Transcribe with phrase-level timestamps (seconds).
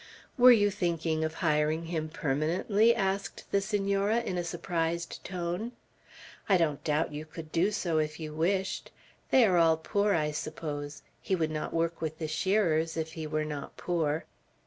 [0.35, 5.73] "Were you thinking of hiring him permanently?" asked the Senora, in a surprised tone.
[6.49, 8.89] "I don't doubt you could do so if you wished.
[9.29, 13.27] They are all poor, I suppose; he would not work with the shearers if he
[13.27, 14.25] were not poor."